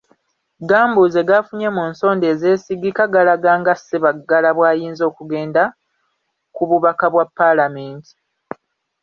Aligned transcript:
Gambuuze 0.69 1.19
g'afunye 1.29 1.69
mu 1.75 1.83
nsonda 1.91 2.25
ezeesigika 2.33 3.03
galaga 3.13 3.51
nga 3.59 3.73
Ssebaggala 3.75 4.49
bw'ayinza 4.57 5.03
okugenda 5.11 5.63
ku 6.55 6.61
bubaka 6.69 7.05
bwa 7.13 7.25
Paalamenti. 7.37 8.13